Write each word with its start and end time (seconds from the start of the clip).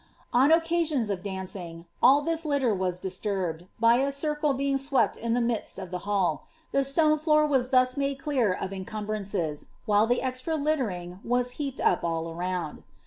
On 0.33 0.51
occasions 0.51 1.11
of 1.11 1.21
dancing, 1.21 1.85
all 2.01 2.23
this 2.23 2.43
litter 2.43 2.73
was 2.73 2.99
disturbed, 2.99 3.67
by 3.79 3.97
a 3.97 4.11
circle 4.11 4.51
being 4.55 4.79
swept 4.79 5.15
in 5.15 5.35
the 5.35 5.41
midst 5.41 5.77
of 5.77 5.91
the 5.91 5.99
hall; 6.09 6.47
the 6.71 6.83
stone 6.83 7.19
floor 7.19 7.45
was 7.45 7.69
thus 7.69 7.93
nuuie 7.93 8.17
clear 8.17 8.51
of 8.51 8.73
incumbrances, 8.73 9.67
while 9.85 10.07
the 10.07 10.23
extra 10.23 10.55
littering 10.55 11.19
was 11.23 11.51
heaped 11.51 11.79
up 11.81 12.03
all 12.03 12.33
round. 12.33 12.81